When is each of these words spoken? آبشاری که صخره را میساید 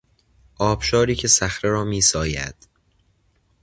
آبشاری 0.59 1.15
که 1.15 1.27
صخره 1.27 1.69
را 1.71 1.83
میساید 1.83 2.55